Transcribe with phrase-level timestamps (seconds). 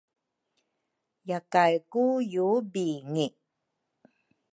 [1.29, 2.03] yakay ku
[2.33, 3.25] yubingi